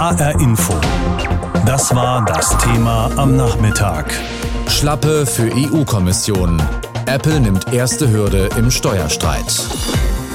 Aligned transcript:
HR 0.00 0.40
Info. 0.40 0.72
Das 1.66 1.94
war 1.94 2.24
das 2.24 2.56
Thema 2.56 3.10
am 3.16 3.36
Nachmittag. 3.36 4.10
Schlappe 4.66 5.26
für 5.26 5.52
EU-Kommission. 5.54 6.56
Apple 7.04 7.38
nimmt 7.38 7.74
erste 7.74 8.10
Hürde 8.10 8.48
im 8.56 8.70
Steuerstreit. 8.70 9.68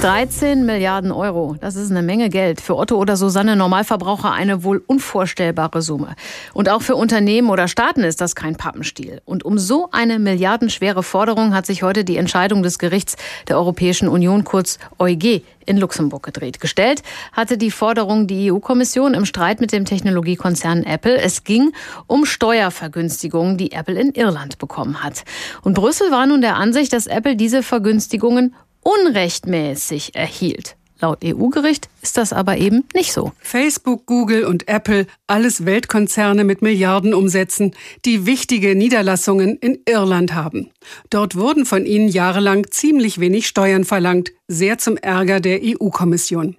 13 0.05 0.67
Milliarden 0.67 1.11
Euro, 1.11 1.55
das 1.59 1.75
ist 1.75 1.89
eine 1.89 2.03
Menge 2.03 2.29
Geld. 2.29 2.61
Für 2.61 2.77
Otto 2.77 2.95
oder 2.95 3.17
Susanne 3.17 3.55
Normalverbraucher 3.55 4.31
eine 4.31 4.63
wohl 4.63 4.83
unvorstellbare 4.85 5.81
Summe. 5.81 6.15
Und 6.53 6.69
auch 6.69 6.83
für 6.83 6.95
Unternehmen 6.95 7.49
oder 7.49 7.67
Staaten 7.67 8.03
ist 8.03 8.21
das 8.21 8.35
kein 8.35 8.55
Pappenstiel. 8.55 9.23
Und 9.25 9.43
um 9.43 9.57
so 9.57 9.89
eine 9.91 10.19
milliardenschwere 10.19 11.01
Forderung 11.01 11.55
hat 11.55 11.65
sich 11.65 11.81
heute 11.81 12.03
die 12.03 12.17
Entscheidung 12.17 12.61
des 12.61 12.77
Gerichts 12.77 13.15
der 13.47 13.57
Europäischen 13.57 14.07
Union, 14.07 14.43
kurz 14.43 14.77
EuG, 14.99 15.41
in 15.65 15.77
Luxemburg 15.77 16.21
gedreht. 16.21 16.59
Gestellt 16.59 17.01
hatte 17.33 17.57
die 17.57 17.71
Forderung 17.71 18.27
die 18.27 18.51
EU-Kommission 18.51 19.15
im 19.15 19.25
Streit 19.25 19.59
mit 19.59 19.71
dem 19.71 19.85
Technologiekonzern 19.85 20.83
Apple. 20.83 21.17
Es 21.17 21.43
ging 21.43 21.71
um 22.05 22.27
Steuervergünstigungen, 22.27 23.57
die 23.57 23.71
Apple 23.71 23.99
in 23.99 24.11
Irland 24.11 24.59
bekommen 24.59 25.01
hat. 25.01 25.23
Und 25.63 25.73
Brüssel 25.73 26.11
war 26.11 26.27
nun 26.27 26.41
der 26.41 26.57
Ansicht, 26.57 26.93
dass 26.93 27.07
Apple 27.07 27.35
diese 27.35 27.63
Vergünstigungen 27.63 28.53
unrechtmäßig 28.85 30.15
erhielt. 30.15 30.77
Laut 31.01 31.25
EU-Gericht 31.25 31.89
ist 32.01 32.15
das 32.15 32.31
aber 32.31 32.57
eben 32.57 32.85
nicht 32.93 33.11
so. 33.11 33.33
Facebook, 33.39 34.05
Google 34.05 34.45
und 34.45 34.69
Apple, 34.69 35.07
alles 35.27 35.65
Weltkonzerne 35.65 36.45
mit 36.45 36.61
Milliardenumsätzen, 36.61 37.75
die 38.05 38.25
wichtige 38.25 38.75
Niederlassungen 38.75 39.57
in 39.57 39.79
Irland 39.85 40.33
haben. 40.33 40.71
Dort 41.09 41.35
wurden 41.35 41.65
von 41.65 41.85
ihnen 41.85 42.07
jahrelang 42.07 42.71
ziemlich 42.71 43.19
wenig 43.19 43.47
Steuern 43.47 43.83
verlangt, 43.83 44.31
sehr 44.47 44.77
zum 44.77 44.95
Ärger 44.95 45.41
der 45.41 45.59
EU-Kommission. 45.61 46.55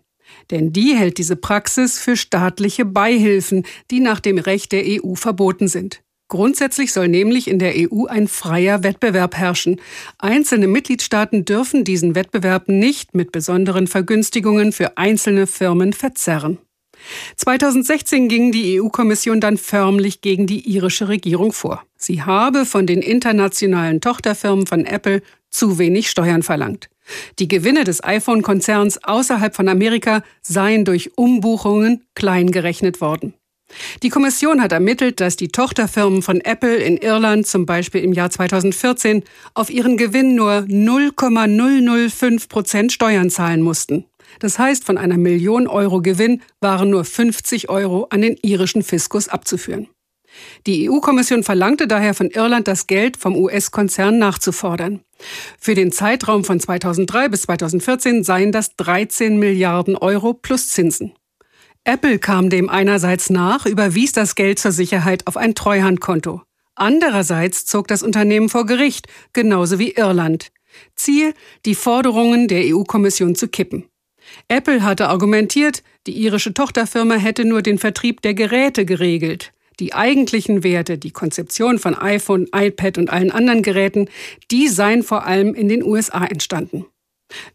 Denn 0.51 0.73
die 0.73 0.95
hält 0.95 1.17
diese 1.17 1.37
Praxis 1.37 1.99
für 1.99 2.17
staatliche 2.17 2.85
Beihilfen, 2.85 3.65
die 3.91 4.01
nach 4.01 4.21
dem 4.21 4.37
Recht 4.37 4.73
der 4.73 4.85
EU 4.87 5.15
verboten 5.15 5.67
sind. 5.67 6.03
Grundsätzlich 6.29 6.93
soll 6.93 7.07
nämlich 7.07 7.49
in 7.49 7.61
der 7.61 7.75
EU 7.77 8.07
ein 8.07 8.27
freier 8.27 8.83
Wettbewerb 8.83 9.37
herrschen. 9.37 9.81
Einzelne 10.19 10.67
Mitgliedstaaten 10.67 11.45
dürfen 11.45 11.85
diesen 11.85 12.17
Wettbewerb 12.17 12.69
nicht 12.69 13.15
mit 13.15 13.31
besonderen 13.31 13.87
Vergünstigungen 13.87 14.73
für 14.73 14.97
einzelne 14.99 15.47
Firmen 15.47 15.93
verzerren. 15.93 16.59
2016 17.37 18.29
ging 18.29 18.53
die 18.53 18.81
EU-Kommission 18.81 19.41
dann 19.41 19.57
förmlich 19.57 20.21
gegen 20.21 20.47
die 20.47 20.69
irische 20.69 21.09
Regierung 21.09 21.53
vor. 21.53 21.85
Sie 21.97 22.23
habe 22.23 22.65
von 22.65 22.87
den 22.87 23.03
internationalen 23.03 24.01
Tochterfirmen 24.01 24.67
von 24.67 24.85
Apple 24.85 25.23
zu 25.51 25.79
wenig 25.79 26.11
Steuern 26.11 26.43
verlangt. 26.43 26.89
Die 27.39 27.49
Gewinne 27.49 27.85
des 27.85 28.03
iPhone-Konzerns 28.03 29.05
außerhalb 29.05 29.55
von 29.55 29.69
Amerika 29.69 30.23
seien 30.43 30.85
durch 30.85 31.17
Umbuchungen 31.17 32.05
klein 32.15 32.51
gerechnet 32.51 33.01
worden. 33.01 33.35
Die 34.03 34.09
Kommission 34.09 34.63
hat 34.63 34.73
ermittelt, 34.73 35.21
dass 35.21 35.37
die 35.37 35.49
Tochterfirmen 35.49 36.23
von 36.23 36.41
Apple 36.41 36.77
in 36.77 36.97
Irland 36.97 37.47
zum 37.47 37.67
Beispiel 37.67 38.03
im 38.03 38.13
Jahr 38.13 38.31
2014 38.31 39.25
auf 39.55 39.71
ihren 39.71 39.97
Gewinn 39.97 40.35
nur 40.35 40.65
0,005 40.69 42.49
Prozent 42.49 42.93
Steuern 42.93 43.31
zahlen 43.31 43.63
mussten. 43.63 44.05
Das 44.39 44.59
heißt, 44.59 44.85
von 44.85 44.99
einer 44.99 45.17
Million 45.17 45.67
Euro 45.67 46.03
Gewinn 46.03 46.43
waren 46.61 46.91
nur 46.91 47.05
50 47.05 47.69
Euro 47.69 48.07
an 48.11 48.21
den 48.21 48.37
irischen 48.43 48.83
Fiskus 48.83 49.29
abzuführen. 49.29 49.89
Die 50.67 50.91
EU-Kommission 50.91 51.43
verlangte 51.43 51.87
daher 51.89 52.13
von 52.13 52.31
Irland, 52.31 52.69
das 52.69 52.87
Geld 52.87 53.17
vom 53.17 53.35
US-Konzern 53.37 54.19
nachzufordern. 54.19 55.01
Für 55.59 55.75
den 55.75 55.93
Zeitraum 55.93 56.45
von 56.45 56.61
2003 56.61 57.29
bis 57.31 57.43
2014 57.43 58.23
seien 58.23 58.53
das 58.53 58.77
13 58.77 59.39
Milliarden 59.39 59.97
Euro 59.97 60.35
plus 60.35 60.69
Zinsen. 60.69 61.15
Apple 61.89 62.19
kam 62.19 62.51
dem 62.51 62.69
einerseits 62.69 63.31
nach, 63.31 63.65
überwies 63.65 64.11
das 64.11 64.35
Geld 64.35 64.59
zur 64.59 64.73
Sicherheit 64.73 65.29
auf 65.29 65.37
ein 65.37 65.55
Treuhandkonto. 65.55 66.43
Andererseits 66.75 67.65
zog 67.65 67.87
das 67.87 68.03
Unternehmen 68.03 68.49
vor 68.49 68.67
Gericht, 68.67 69.07
genauso 69.33 69.79
wie 69.79 69.93
Irland. 69.93 70.51
Ziel, 70.97 71.33
die 71.65 71.77
Forderungen 71.77 72.49
der 72.49 72.65
EU-Kommission 72.65 73.37
zu 73.37 73.47
kippen. 73.47 73.85
Apple 74.49 74.83
hatte 74.83 75.09
argumentiert, 75.09 75.85
die 76.09 76.19
irische 76.19 76.53
Tochterfirma 76.53 77.15
hätte 77.15 77.45
nur 77.45 77.63
den 77.63 77.79
Vertrieb 77.79 78.21
der 78.21 78.35
Geräte 78.35 78.85
geregelt. 78.85 79.53
Die 79.79 79.95
eigentlichen 79.95 80.65
Werte, 80.65 80.99
die 80.99 81.13
Konzeption 81.13 81.79
von 81.79 81.95
iPhone, 81.95 82.49
iPad 82.53 82.99
und 82.99 83.11
allen 83.11 83.31
anderen 83.31 83.63
Geräten, 83.63 84.09
die 84.51 84.67
seien 84.67 85.05
vor 85.05 85.25
allem 85.25 85.55
in 85.55 85.69
den 85.69 85.85
USA 85.85 86.25
entstanden. 86.25 86.85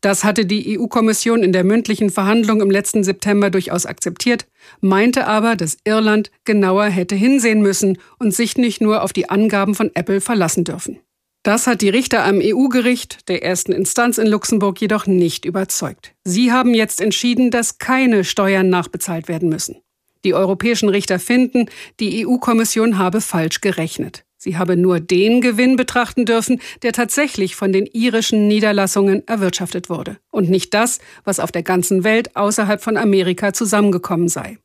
Das 0.02 0.24
hatte 0.24 0.46
die 0.46 0.78
EU-Kommission 0.78 1.44
in 1.44 1.54
der 1.54 1.64
mündlichen 1.64 2.10
Verhandlung 2.10 2.62
im 2.62 2.72
letzten 2.72 3.04
September 3.04 3.50
durchaus 3.50 3.86
akzeptiert, 3.86 4.46
meinte 4.82 5.28
aber, 5.28 5.56
dass 5.56 5.78
Irland 5.86 6.32
genauer 6.44 6.86
hätte 6.86 7.16
hinsehen 7.16 7.62
müssen 7.62 7.98
und 8.20 8.34
sich 8.34 8.58
nicht 8.58 8.82
nur 8.82 9.04
auf 9.04 9.14
die 9.14 9.30
Angaben 9.30 9.76
von 9.76 9.92
Apple 9.94 10.22
verlassen 10.22 10.64
dürfen. 10.64 11.00
Das 11.44 11.66
hat 11.66 11.82
die 11.82 11.90
Richter 11.90 12.24
am 12.24 12.40
EU-Gericht 12.40 13.28
der 13.28 13.44
ersten 13.44 13.72
Instanz 13.72 14.20
in 14.20 14.28
Luxemburg 14.28 14.80
jedoch 14.80 15.08
nicht 15.08 15.46
überzeugt. 15.46 16.14
Sie 16.24 16.52
haben 16.52 16.76
jetzt 16.76 17.02
entschieden, 17.02 17.50
dass 17.50 17.80
keine 17.80 18.24
Steuern 18.24 18.70
nachbezahlt 18.70 19.28
werden 19.28 19.50
müssen. 19.50 19.78
Die 20.24 20.36
europäischen 20.36 20.90
Richter 20.90 21.18
finden, 21.18 21.66
die 22.00 22.28
EU-Kommission 22.28 23.00
habe 23.00 23.22
falsch 23.22 23.60
gerechnet. 23.60 24.24
Sie 24.44 24.58
habe 24.58 24.76
nur 24.76 25.00
den 25.00 25.40
Gewinn 25.40 25.76
betrachten 25.76 26.26
dürfen, 26.26 26.60
der 26.82 26.94
tatsächlich 26.94 27.56
von 27.56 27.72
den 27.72 27.86
irischen 27.86 28.48
Niederlassungen 28.48 29.22
erwirtschaftet 29.28 29.88
wurde, 29.88 30.18
und 30.32 30.50
nicht 30.50 30.74
das, 30.74 30.98
was 31.24 31.40
auf 31.40 31.52
der 31.52 31.62
ganzen 31.62 32.04
Welt 32.04 32.36
außerhalb 32.36 32.82
von 32.82 32.98
Amerika 32.98 33.54
zusammengekommen 33.54 34.30
sei. 34.30 34.58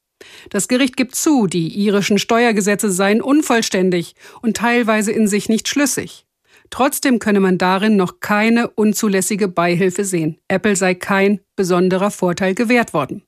Das 0.49 0.69
Gericht 0.69 0.97
gibt 0.97 1.15
zu, 1.15 1.47
die 1.47 1.69
irischen 1.69 2.19
Steuergesetze 2.19 2.91
seien 2.91 3.21
unvollständig 3.21 4.15
und 4.41 4.57
teilweise 4.57 5.13
in 5.13 5.29
sich 5.29 5.51
nicht 5.51 5.69
schlüssig. 5.69 6.25
Trotzdem 6.71 7.19
könne 7.19 7.41
man 7.41 7.59
darin 7.59 7.97
noch 7.97 8.21
keine 8.21 8.71
unzulässige 8.71 9.47
Beihilfe 9.47 10.07
sehen. 10.07 10.39
Apple 10.49 10.75
sei 10.75 10.95
kein 10.95 11.41
besonderer 11.55 12.11
Vorteil 12.11 12.55
gewährt 12.55 12.95
worden. 12.95 13.25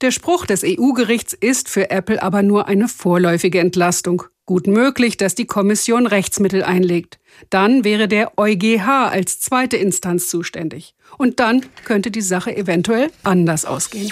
Der 0.00 0.12
Spruch 0.12 0.46
des 0.46 0.64
EU-Gerichts 0.64 1.34
ist 1.34 1.68
für 1.68 1.90
Apple 1.90 2.22
aber 2.22 2.42
nur 2.42 2.68
eine 2.68 2.88
vorläufige 2.88 3.58
Entlastung 3.58 4.22
Gut 4.46 4.66
möglich, 4.66 5.16
dass 5.16 5.34
die 5.34 5.46
Kommission 5.46 6.06
Rechtsmittel 6.06 6.62
einlegt. 6.62 7.18
Dann 7.48 7.82
wäre 7.82 8.08
der 8.08 8.38
EuGH 8.38 9.08
als 9.08 9.40
zweite 9.40 9.78
Instanz 9.78 10.28
zuständig. 10.28 10.94
Und 11.16 11.40
dann 11.40 11.64
könnte 11.84 12.10
die 12.10 12.20
Sache 12.20 12.54
eventuell 12.54 13.10
anders 13.22 13.64
ausgehen. 13.64 14.10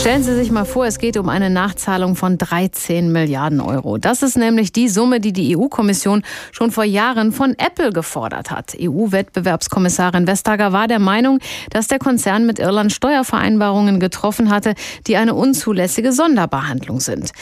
Stellen 0.00 0.22
Sie 0.22 0.36
sich 0.36 0.52
mal 0.52 0.64
vor, 0.64 0.86
es 0.86 1.00
geht 1.00 1.16
um 1.16 1.28
eine 1.28 1.50
Nachzahlung 1.50 2.14
von 2.14 2.38
13 2.38 3.10
Milliarden 3.10 3.60
Euro. 3.60 3.98
Das 3.98 4.22
ist 4.22 4.38
nämlich 4.38 4.70
die 4.70 4.88
Summe, 4.88 5.18
die 5.18 5.32
die 5.32 5.56
EU-Kommission 5.56 6.22
schon 6.52 6.70
vor 6.70 6.84
Jahren 6.84 7.32
von 7.32 7.56
Apple 7.58 7.92
gefordert 7.92 8.52
hat. 8.52 8.76
EU-Wettbewerbskommissarin 8.80 10.28
Vestager 10.28 10.72
war 10.72 10.86
der 10.86 11.00
Meinung, 11.00 11.40
dass 11.70 11.88
der 11.88 11.98
Konzern 11.98 12.46
mit 12.46 12.60
Irland 12.60 12.92
Steuervereinbarungen 12.92 13.98
getroffen 13.98 14.50
hatte, 14.50 14.74
die 15.08 15.16
eine 15.16 15.34
unzulässige 15.34 16.12
Sonderbehandlung 16.12 17.00
sind. 17.00 17.32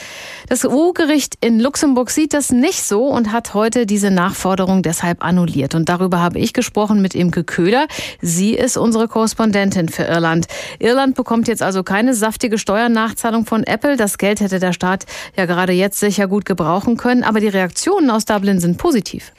Das 0.48 0.64
EU-Gericht 0.64 1.34
in 1.42 1.60
Luxemburg 1.60 2.08
sieht 2.08 2.32
das 2.32 2.50
nicht 2.50 2.82
so 2.82 3.04
und 3.04 3.32
hat 3.32 3.52
heute 3.52 3.84
diese 3.84 4.10
Nachforderung 4.10 4.82
deshalb 4.82 5.22
annulliert. 5.22 5.74
Und 5.74 5.90
darüber 5.90 6.20
habe 6.20 6.38
ich 6.38 6.54
gesprochen 6.54 7.02
mit 7.02 7.14
Imke 7.14 7.44
Köhler. 7.44 7.86
Sie 8.22 8.54
ist 8.54 8.78
unsere 8.78 9.08
Korrespondentin 9.08 9.90
für 9.90 10.04
Irland. 10.04 10.46
Irland 10.78 11.16
bekommt 11.16 11.48
jetzt 11.48 11.62
also 11.62 11.82
keine 11.82 12.14
saftige 12.14 12.45
künftige 12.46 12.58
Steuernachzahlung 12.58 13.44
von 13.44 13.64
Apple. 13.64 13.96
Das 13.96 14.18
Geld 14.18 14.40
hätte 14.40 14.60
der 14.60 14.72
Staat 14.72 15.04
ja 15.36 15.46
gerade 15.46 15.72
jetzt 15.72 15.98
sicher 15.98 16.28
gut 16.28 16.44
gebrauchen 16.44 16.96
können. 16.96 17.24
Aber 17.24 17.40
die 17.40 17.48
Reaktionen 17.48 18.08
aus 18.08 18.24
Dublin 18.24 18.60
sind 18.60 18.78
positiv. 18.78 19.32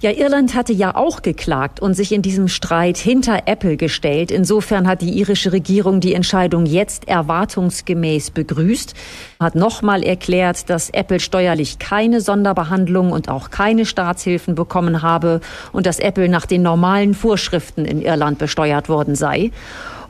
Ja, 0.00 0.10
Irland 0.12 0.54
hatte 0.54 0.72
ja 0.72 0.94
auch 0.94 1.22
geklagt 1.22 1.80
und 1.80 1.94
sich 1.94 2.12
in 2.12 2.22
diesem 2.22 2.46
Streit 2.46 2.98
hinter 2.98 3.42
Apple 3.46 3.76
gestellt. 3.76 4.30
Insofern 4.30 4.86
hat 4.86 5.00
die 5.00 5.10
irische 5.18 5.50
Regierung 5.50 5.98
die 5.98 6.14
Entscheidung 6.14 6.66
jetzt 6.66 7.08
erwartungsgemäß 7.08 8.30
begrüßt, 8.30 8.94
hat 9.40 9.56
nochmal 9.56 10.04
erklärt, 10.04 10.70
dass 10.70 10.90
Apple 10.90 11.18
steuerlich 11.18 11.80
keine 11.80 12.20
Sonderbehandlung 12.20 13.10
und 13.10 13.28
auch 13.28 13.50
keine 13.50 13.86
Staatshilfen 13.86 14.54
bekommen 14.54 15.02
habe 15.02 15.40
und 15.72 15.86
dass 15.86 15.98
Apple 15.98 16.28
nach 16.28 16.46
den 16.46 16.62
normalen 16.62 17.14
Vorschriften 17.14 17.84
in 17.84 18.02
Irland 18.02 18.38
besteuert 18.38 18.88
worden 18.88 19.16
sei. 19.16 19.50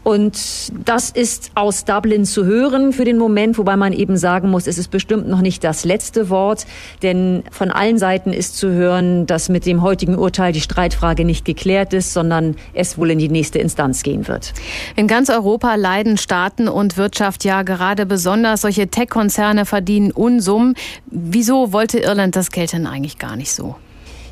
Und 0.04 0.72
das 0.84 1.10
ist 1.10 1.52
aus 1.54 1.84
Dublin 1.84 2.24
zu 2.24 2.44
hören 2.44 2.92
für 2.92 3.04
den 3.04 3.18
Moment, 3.18 3.56
wobei 3.58 3.76
man 3.76 3.92
eben 3.92 4.16
sagen 4.16 4.50
muss, 4.50 4.66
es 4.66 4.78
ist 4.78 4.90
bestimmt 4.90 5.28
noch 5.28 5.40
nicht 5.40 5.62
das 5.62 5.84
letzte 5.84 6.28
Wort, 6.28 6.66
denn 7.02 7.44
von 7.50 7.70
allen 7.70 7.98
Seiten 7.98 8.32
ist 8.32 8.56
zu 8.56 8.70
hören, 8.70 9.26
dass 9.26 9.48
mit 9.48 9.64
dem 9.64 9.82
heutigen 9.82 10.16
Urteil 10.16 10.52
die 10.52 10.60
Streitfrage 10.60 11.24
nicht 11.24 11.44
geklärt 11.44 11.92
ist, 11.92 12.12
sondern 12.12 12.56
es 12.74 12.98
wohl 12.98 13.10
in 13.10 13.18
die 13.18 13.28
nächste 13.28 13.58
Instanz 13.58 14.02
gehen 14.02 14.26
wird. 14.26 14.54
In 14.96 15.06
ganz 15.06 15.30
Europa 15.30 15.76
leiden 15.76 16.18
Staaten 16.18 16.68
und 16.68 16.96
Wirtschaft 16.96 17.44
ja 17.44 17.62
gerade 17.62 18.04
besonders. 18.06 18.62
Solche 18.62 18.88
Tech-Konzerne 18.88 19.66
verdienen 19.66 20.10
Unsummen. 20.10 20.74
Wieso 21.06 21.72
wollte 21.72 21.98
Irland 21.98 22.34
das 22.34 22.50
Geld 22.50 22.72
denn 22.72 22.86
eigentlich 22.86 23.18
gar 23.18 23.36
nicht 23.36 23.52
so? 23.52 23.76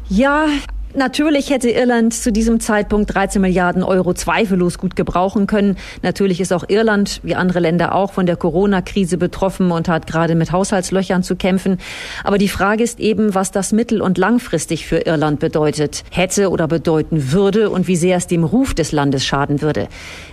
Ja, 0.08 0.46
Natürlich 0.92 1.50
hätte 1.50 1.70
Irland 1.70 2.12
zu 2.12 2.32
diesem 2.32 2.58
Zeitpunkt 2.58 3.14
13 3.14 3.40
Milliarden 3.40 3.84
Euro 3.84 4.12
zweifellos 4.12 4.76
gut 4.76 4.96
gebrauchen 4.96 5.46
können. 5.46 5.76
Natürlich 6.02 6.40
ist 6.40 6.52
auch 6.52 6.64
Irland, 6.68 7.20
wie 7.22 7.36
andere 7.36 7.60
Länder 7.60 7.94
auch, 7.94 8.12
von 8.12 8.26
der 8.26 8.34
Corona-Krise 8.34 9.16
betroffen 9.16 9.70
und 9.70 9.88
hat 9.88 10.08
gerade 10.08 10.34
mit 10.34 10.50
Haushaltslöchern 10.50 11.22
zu 11.22 11.36
kämpfen. 11.36 11.78
Aber 12.24 12.38
die 12.38 12.48
Frage 12.48 12.82
ist 12.82 12.98
eben, 12.98 13.36
was 13.36 13.52
das 13.52 13.72
mittel- 13.72 14.02
und 14.02 14.18
langfristig 14.18 14.84
für 14.86 14.98
Irland 15.06 15.38
bedeutet, 15.38 16.02
hätte 16.10 16.50
oder 16.50 16.66
bedeuten 16.66 17.30
würde 17.30 17.70
und 17.70 17.86
wie 17.86 17.96
sehr 17.96 18.16
es 18.16 18.26
dem 18.26 18.42
Ruf 18.42 18.74
des 18.74 18.90
Landes 18.90 19.24
schaden 19.24 19.62
würde. 19.62 19.86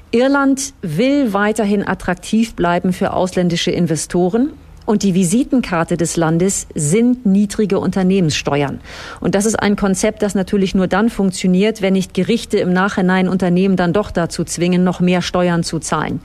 Irland 0.09 0.73
will 0.81 1.33
weiterhin 1.33 1.87
attraktiv 1.87 2.55
bleiben 2.55 2.93
für 2.93 3.13
ausländische 3.13 3.69
Investoren. 3.69 4.53
Und 4.87 5.03
die 5.03 5.13
Visitenkarte 5.13 5.97
des 5.97 6.15
Landes 6.15 6.65
sind 6.73 7.25
niedrige 7.25 7.77
Unternehmenssteuern. 7.77 8.79
Und 9.19 9.35
das 9.35 9.45
ist 9.45 9.55
ein 9.55 9.75
Konzept, 9.75 10.21
das 10.21 10.33
natürlich 10.33 10.75
nur 10.75 10.87
dann 10.87 11.09
funktioniert, 11.09 11.81
wenn 11.81 11.91
nicht 11.91 12.13
Gerichte 12.13 12.57
im 12.57 12.71
Nachhinein 12.71 13.27
Unternehmen 13.27 13.75
dann 13.75 13.91
doch 13.91 14.11
dazu 14.11 14.45
zwingen, 14.45 14.85
noch 14.85 15.01
mehr 15.01 15.21
Steuern 15.21 15.63
zu 15.63 15.79
zahlen. 15.79 16.21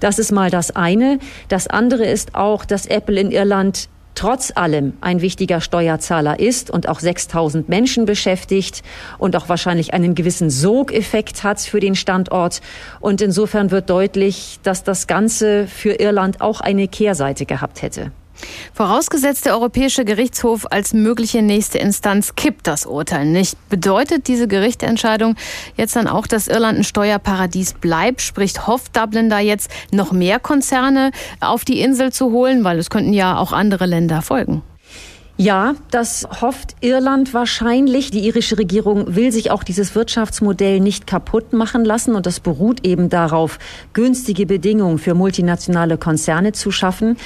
Das 0.00 0.18
ist 0.18 0.32
mal 0.32 0.50
das 0.50 0.74
eine. 0.74 1.20
Das 1.46 1.68
andere 1.68 2.04
ist 2.04 2.34
auch, 2.34 2.64
dass 2.64 2.86
Apple 2.86 3.20
in 3.20 3.30
Irland 3.30 3.88
trotz 4.20 4.52
allem 4.54 4.92
ein 5.00 5.22
wichtiger 5.22 5.62
Steuerzahler 5.62 6.38
ist 6.38 6.70
und 6.70 6.90
auch 6.90 7.00
6000 7.00 7.70
Menschen 7.70 8.04
beschäftigt 8.04 8.82
und 9.16 9.34
auch 9.34 9.48
wahrscheinlich 9.48 9.94
einen 9.94 10.14
gewissen 10.14 10.50
Sogeffekt 10.50 11.42
hat 11.42 11.58
für 11.58 11.80
den 11.80 11.94
Standort. 11.94 12.60
Und 13.00 13.22
insofern 13.22 13.70
wird 13.70 13.88
deutlich, 13.88 14.60
dass 14.62 14.84
das 14.84 15.06
Ganze 15.06 15.66
für 15.66 15.94
Irland 15.94 16.42
auch 16.42 16.60
eine 16.60 16.86
Kehrseite 16.86 17.46
gehabt 17.46 17.80
hätte. 17.80 18.12
Vorausgesetzt, 18.74 19.46
der 19.46 19.54
Europäische 19.54 20.04
Gerichtshof 20.04 20.66
als 20.70 20.92
mögliche 20.92 21.42
nächste 21.42 21.78
Instanz 21.78 22.34
kippt 22.34 22.66
das 22.66 22.86
Urteil 22.86 23.26
nicht. 23.26 23.56
Bedeutet 23.68 24.28
diese 24.28 24.48
Gerichtsentscheidung 24.48 25.36
jetzt 25.76 25.96
dann 25.96 26.08
auch, 26.08 26.26
dass 26.26 26.48
Irland 26.48 26.78
ein 26.78 26.84
Steuerparadies 26.84 27.74
bleibt? 27.74 28.20
Spricht 28.22 28.66
hofft 28.66 28.96
Dublin 28.96 29.30
da 29.30 29.38
jetzt 29.38 29.70
noch 29.92 30.12
mehr 30.12 30.40
Konzerne 30.40 31.10
auf 31.40 31.64
die 31.64 31.80
Insel 31.80 32.12
zu 32.12 32.30
holen? 32.32 32.64
Weil 32.64 32.78
es 32.78 32.90
könnten 32.90 33.12
ja 33.12 33.38
auch 33.38 33.52
andere 33.52 33.86
Länder 33.86 34.22
folgen. 34.22 34.62
Ja, 35.40 35.74
das 35.90 36.28
hofft 36.42 36.76
Irland 36.82 37.32
wahrscheinlich. 37.32 38.10
Die 38.10 38.26
irische 38.26 38.58
Regierung 38.58 39.16
will 39.16 39.32
sich 39.32 39.50
auch 39.50 39.64
dieses 39.64 39.94
Wirtschaftsmodell 39.94 40.80
nicht 40.80 41.06
kaputt 41.06 41.54
machen 41.54 41.82
lassen 41.82 42.14
und 42.14 42.26
das 42.26 42.40
beruht 42.40 42.86
eben 42.86 43.08
darauf, 43.08 43.58
günstige 43.94 44.44
Bedingungen 44.44 44.98
für 44.98 45.14
multinationale 45.14 45.96
Konzerne 45.96 46.52
zu 46.52 46.70
schaffen. 46.70 47.16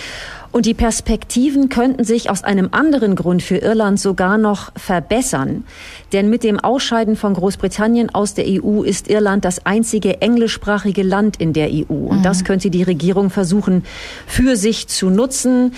Und 0.54 0.66
die 0.66 0.74
Perspektiven 0.74 1.68
könnten 1.68 2.04
sich 2.04 2.30
aus 2.30 2.44
einem 2.44 2.68
anderen 2.70 3.16
Grund 3.16 3.42
für 3.42 3.56
Irland 3.56 3.98
sogar 3.98 4.38
noch 4.38 4.70
verbessern. 4.76 5.64
Denn 6.12 6.30
mit 6.30 6.44
dem 6.44 6.60
Ausscheiden 6.60 7.16
von 7.16 7.34
Großbritannien 7.34 8.14
aus 8.14 8.34
der 8.34 8.44
EU 8.46 8.82
ist 8.82 9.10
Irland 9.10 9.44
das 9.44 9.66
einzige 9.66 10.20
englischsprachige 10.20 11.02
Land 11.02 11.40
in 11.40 11.54
der 11.54 11.70
EU. 11.72 11.92
Und 11.92 12.22
das 12.22 12.42
mhm. 12.42 12.44
könnte 12.44 12.70
die 12.70 12.84
Regierung 12.84 13.30
versuchen, 13.30 13.82
für 14.28 14.54
sich 14.54 14.86
zu 14.86 15.10
nutzen. 15.10 15.72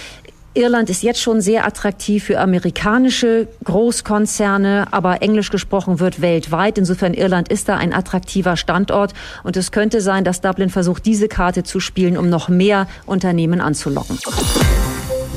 Irland 0.56 0.88
ist 0.88 1.02
jetzt 1.02 1.20
schon 1.20 1.40
sehr 1.40 1.66
attraktiv 1.66 2.24
für 2.24 2.40
amerikanische 2.40 3.46
Großkonzerne, 3.64 4.88
aber 4.90 5.20
Englisch 5.22 5.50
gesprochen 5.50 6.00
wird 6.00 6.22
weltweit. 6.22 6.78
Insofern 6.78 7.12
Irland 7.14 7.48
ist 7.48 7.68
da 7.68 7.76
ein 7.76 7.92
attraktiver 7.92 8.56
Standort 8.56 9.12
und 9.44 9.56
es 9.56 9.70
könnte 9.70 10.00
sein, 10.00 10.24
dass 10.24 10.40
Dublin 10.40 10.70
versucht, 10.70 11.04
diese 11.04 11.28
Karte 11.28 11.62
zu 11.62 11.78
spielen, 11.78 12.16
um 12.16 12.30
noch 12.30 12.48
mehr 12.48 12.88
Unternehmen 13.04 13.60
anzulocken. 13.60 14.18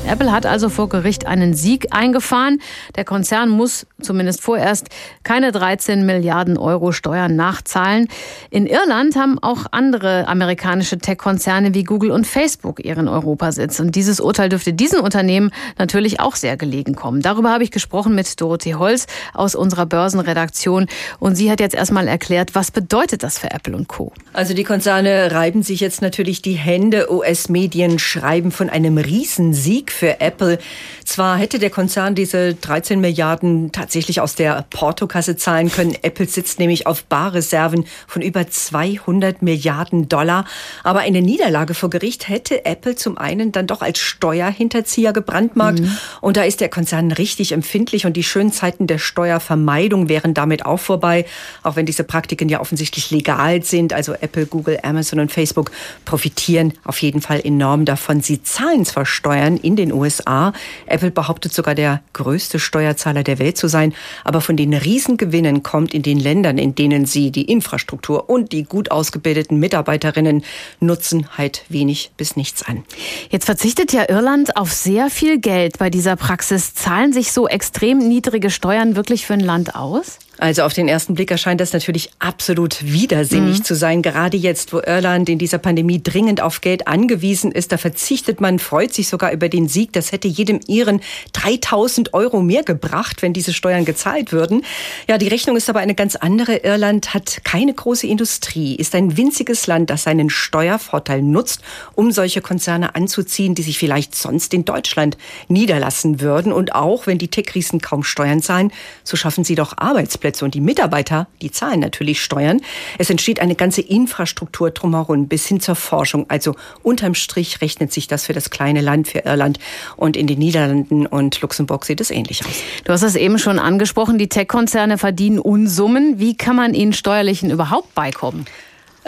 Apple 0.10 0.32
hat 0.32 0.48
also 0.48 0.70
vor 0.70 0.90
Gericht 0.90 1.28
einen 1.28 1.54
Sieg 1.54 1.88
eingefahren. 1.92 2.60
Der 2.96 3.06
Konzern 3.06 3.50
muss 3.50 3.86
zumindest 4.02 4.42
vorerst 4.42 4.88
keine 5.24 5.52
13 5.52 6.04
Milliarden 6.04 6.58
Euro 6.58 6.92
Steuern 6.92 7.36
nachzahlen. 7.36 8.08
In 8.50 8.66
Irland 8.66 9.16
haben 9.16 9.38
auch 9.38 9.68
andere 9.70 10.28
amerikanische 10.28 10.98
Tech-Konzerne 10.98 11.76
wie 11.76 11.84
Google 11.84 12.10
und 12.10 12.26
Facebook 12.26 12.84
ihren 12.84 13.08
Europasitz. 13.08 13.80
Und 13.80 13.94
dieses 13.94 14.20
Urteil 14.20 14.50
dürfte 14.50 14.74
diesen 14.74 15.00
Unternehmen 15.00 15.52
natürlich 15.78 16.20
auch 16.20 16.36
sehr 16.36 16.58
gelegen 16.58 16.96
kommen. 16.96 17.22
Darüber 17.22 17.52
habe 17.52 17.64
ich 17.64 17.70
gesprochen 17.70 18.16
mit 18.16 18.42
Dorothee 18.42 18.74
Holz 18.74 19.06
aus 19.36 19.54
unserer 19.54 19.86
Börsenredaktion. 19.86 20.88
Und 21.20 21.36
sie 21.36 21.52
hat 21.52 21.60
jetzt 21.60 21.76
erstmal 21.76 22.08
erklärt, 22.08 22.56
was 22.56 22.72
bedeutet 22.72 23.22
das 23.22 23.38
für 23.38 23.52
Apple 23.52 23.76
und 23.76 23.88
Co. 23.88 24.12
Also 24.34 24.56
die 24.56 24.64
Konzerne 24.64 25.32
reiben 25.34 25.62
sich 25.62 25.82
jetzt 25.82 26.02
natürlich 26.02 26.42
die 26.42 26.54
Hände. 26.54 27.14
US-Medien 27.14 28.00
schreiben 28.00 28.52
von 28.52 28.72
einem 28.72 28.98
Riesensieg 28.98 29.92
für 30.00 30.22
Apple. 30.22 30.58
Zwar 31.06 31.38
hätte 31.38 31.60
der 31.60 31.70
Konzern 31.70 32.16
diese 32.16 32.54
13 32.54 33.02
Milliarden 33.02 33.72
tatsächlich 33.72 34.22
aus 34.22 34.36
der 34.36 34.66
Portokasse 34.70 35.36
zahlen 35.36 35.70
können. 35.72 35.96
Apple 36.02 36.28
sitzt 36.28 36.60
nämlich 36.60 36.88
auf 36.88 37.04
Barreserven 37.04 37.86
von 38.08 38.22
über 38.22 38.48
200 38.48 39.42
Milliarden 39.42 40.08
Dollar. 40.08 40.46
Aber 40.84 41.00
eine 41.00 41.22
Niederlage 41.22 41.74
vor 41.74 41.90
Gericht 41.90 42.30
hätte 42.30 42.66
Apple 42.66 42.96
zum 42.96 43.18
einen 43.18 43.52
dann 43.52 43.68
doch 43.68 43.82
als 43.82 44.00
Steuerhinterzieher 44.00 45.12
gebrandmarkt. 45.12 45.82
Mhm. 45.82 45.98
Und 46.22 46.38
da 46.38 46.44
ist 46.44 46.62
der 46.62 46.70
Konzern 46.70 47.12
richtig 47.12 47.52
empfindlich 47.52 48.06
und 48.06 48.14
die 48.14 48.24
schönen 48.24 48.54
Zeiten 48.54 48.88
der 48.88 49.00
Steuervermeidung 49.00 50.08
wären 50.08 50.34
damit 50.34 50.66
auch 50.66 50.80
vorbei. 50.80 51.26
Auch 51.64 51.76
wenn 51.76 51.86
diese 51.86 52.06
Praktiken 52.06 52.48
ja 52.48 52.62
offensichtlich 52.62 53.12
legal 53.12 53.64
sind. 53.64 53.92
Also 53.92 54.14
Apple, 54.14 54.46
Google, 54.46 54.80
Amazon 54.84 55.20
und 55.20 55.32
Facebook 55.32 55.72
profitieren 56.06 56.74
auf 56.86 57.02
jeden 57.02 57.22
Fall 57.22 57.42
enorm 57.44 57.84
davon. 57.84 58.22
Sie 58.22 58.42
zahlen 58.42 58.86
zwar 58.86 59.06
Steuern 59.06 59.58
in 59.58 59.76
den 59.90 59.94
USA. 59.94 60.54
Apple 60.86 61.12
behauptet 61.12 61.54
sogar 61.54 61.76
der 61.76 62.02
größte 62.14 62.60
Steuerzahler 62.60 63.24
der 63.24 63.40
Welt 63.40 63.58
zu 63.58 63.68
sein. 63.68 63.94
Aber 64.24 64.42
von 64.42 64.56
den 64.56 64.74
Riesengewinnen 64.74 65.64
kommt 65.64 65.94
in 65.94 66.02
den 66.02 66.20
Ländern, 66.20 66.58
in 66.58 66.76
denen 66.76 67.06
sie 67.06 67.32
die 67.32 67.46
Infrastruktur 67.52 68.30
und 68.30 68.52
die 68.52 68.64
gut 68.64 68.92
ausgebildeten 68.92 69.60
Mitarbeiterinnen 69.60 70.44
nutzen, 70.80 71.28
halt 71.38 71.64
wenig 71.70 72.12
bis 72.18 72.36
nichts 72.36 72.64
an. 72.64 72.84
Jetzt 73.30 73.46
verzichtet 73.46 73.94
ja 73.94 74.10
Irland 74.10 74.56
auf 74.58 74.72
sehr 74.72 75.10
viel 75.10 75.40
Geld 75.40 75.78
bei 75.78 75.90
dieser 75.90 76.16
Praxis. 76.16 76.74
Zahlen 76.74 77.14
sich 77.14 77.32
so 77.32 77.48
extrem 77.48 77.98
niedrige 78.00 78.50
Steuern 78.50 78.96
wirklich 78.96 79.26
für 79.26 79.34
ein 79.34 79.40
Land 79.40 79.76
aus? 79.76 80.20
Also 80.40 80.64
auf 80.64 80.74
den 80.74 80.88
ersten 80.88 81.16
Blick 81.16 81.32
erscheint 81.32 81.60
das 81.60 81.74
natürlich 81.74 82.12
absolut 82.20 82.82
widersinnig 82.82 83.60
mhm. 83.60 83.64
zu 83.66 83.76
sein. 83.76 84.02
Gerade 84.02 84.38
jetzt, 84.38 84.72
wo 84.72 84.80
Irland 84.80 85.28
in 85.28 85.38
dieser 85.38 85.58
Pandemie 85.58 86.02
dringend 86.02 86.40
auf 86.40 86.62
Geld 86.62 86.88
angewiesen 86.88 87.52
ist, 87.52 87.74
da 87.74 87.78
verzichtet 87.78 88.40
man, 88.40 88.58
freut 88.58 88.94
sich 88.94 89.10
sogar 89.10 89.34
über 89.34 89.50
den 89.50 89.68
Sieg. 89.68 89.92
Das 89.92 90.14
hätte 90.14 90.30
jedem 90.30 90.62
Iren 90.68 91.02
3000 91.34 92.14
Euro 92.14 92.42
mehr 92.42 92.64
gebracht, 92.64 93.22
wenn 93.22 93.34
diese 93.34 93.54
Steuern 93.54 93.84
gezahlt 93.84 94.32
würden. 94.32 94.64
Ja, 95.10 95.18
die 95.18 95.28
Rechnung 95.28 95.58
ist 95.58 95.70
aber 95.70 95.82
eine 95.82 95.94
ganz 95.94 96.16
andere. 96.16 96.58
Irland 96.58 97.14
hat 97.14 97.42
keine 97.44 97.74
große 97.74 98.08
Industrie, 98.08 98.76
ist 98.76 98.96
ein 98.96 99.18
winziges 99.18 99.68
Land, 99.68 99.90
das 99.90 100.04
seinen 100.04 100.30
Steuervorteil 100.30 101.22
nutzt, 101.22 101.62
um 101.96 102.14
solche 102.14 102.40
Konzerne 102.40 102.96
anzuziehen, 102.96 103.56
die 103.56 103.64
sich 103.64 103.78
vielleicht 103.78 104.16
sonst 104.16 104.54
in 104.54 104.64
Deutschland 104.64 105.18
niederlassen 105.50 106.22
würden. 106.22 106.54
Und 106.54 106.76
auch 106.76 107.08
wenn 107.08 107.18
die 107.18 107.28
Tech-Riesen 107.28 107.82
kaum 107.82 108.04
Steuern 108.04 108.42
zahlen, 108.42 108.72
so 109.04 109.18
schaffen 109.18 109.44
sie 109.44 109.56
doch 109.56 109.78
Arbeitsplätze. 109.78 110.29
Arbeitsplätze 110.30 110.46
und 110.46 110.54
die 110.54 110.62
Mitarbeiter, 110.62 111.28
die 111.42 111.52
zahlen 111.52 111.80
natürlich 111.80 112.22
Steuern. 112.22 112.62
Es 112.98 113.10
entsteht 113.10 113.40
eine 113.40 113.56
ganze 113.56 113.82
Infrastruktur 113.82 114.72
drumherum 114.72 115.28
bis 115.28 115.48
hin 115.48 115.60
zur 115.60 115.76
Forschung. 115.76 116.26
Also 116.30 116.56
unterm 116.84 117.16
Strich 117.16 117.62
rechnet 117.62 117.92
sich 117.92 118.08
das 118.08 118.26
für 118.26 118.34
das 118.34 118.50
kleine 118.50 118.82
Land, 118.82 119.08
für 119.08 119.20
Irland 119.20 119.60
und 119.96 120.16
in 120.16 120.28
den 120.28 120.40
Niederlanden 120.40 121.06
und 121.06 121.42
Luxemburg 121.42 121.86
sieht 121.86 122.02
es 122.02 122.12
ähnlich 122.12 122.46
aus. 122.46 122.62
Du 122.84 122.94
hast 122.94 123.04
es 123.04 123.16
eben 123.16 123.40
schon 123.40 123.60
angesprochen, 123.60 124.18
die 124.18 124.30
Tech-Konzerne 124.30 124.98
verdienen 124.98 125.40
Unsummen. 125.40 126.20
Wie 126.20 126.36
kann 126.36 126.56
man 126.56 126.74
ihnen 126.74 126.94
steuerlichen 126.94 127.50
überhaupt 127.50 127.94
beikommen? 127.96 128.46